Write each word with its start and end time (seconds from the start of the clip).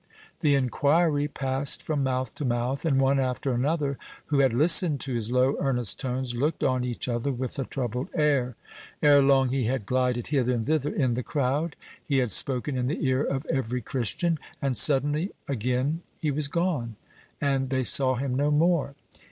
The 0.39 0.55
inquiry 0.55 1.27
passed 1.27 1.83
from 1.83 2.01
mouth 2.01 2.33
to 2.33 2.43
mouth, 2.43 2.85
and 2.85 2.99
one 2.99 3.19
and 3.19 3.37
another, 3.45 3.99
who 4.25 4.39
had 4.39 4.51
listened 4.51 4.99
to 5.01 5.13
his 5.13 5.31
low, 5.31 5.55
earnest 5.59 5.99
tones, 5.99 6.33
looked 6.33 6.63
on 6.63 6.83
each 6.83 7.07
other 7.07 7.31
with 7.31 7.59
a 7.59 7.65
troubled 7.65 8.07
air. 8.15 8.55
Ere 9.03 9.21
long 9.21 9.49
he 9.49 9.65
had 9.65 9.85
glided 9.85 10.25
hither 10.25 10.53
and 10.55 10.65
thither 10.65 10.89
in 10.91 11.13
the 11.13 11.21
crowd; 11.21 11.75
he 12.03 12.17
had 12.17 12.31
spoken 12.31 12.75
in 12.75 12.87
the 12.87 13.05
ear 13.05 13.21
of 13.23 13.45
every 13.45 13.83
Christian 13.83 14.39
and 14.59 14.75
suddenly 14.75 15.33
again 15.47 16.01
he 16.17 16.31
was 16.31 16.47
gone, 16.47 16.95
and 17.39 17.69
they 17.69 17.83
saw 17.83 18.15
him 18.15 18.33
no 18.33 18.49
more. 18.49 18.95